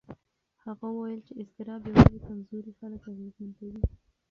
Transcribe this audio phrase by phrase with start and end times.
[0.63, 3.81] هغه وویل چې اضطراب یوازې کمزوري خلک اغېزمن کوي.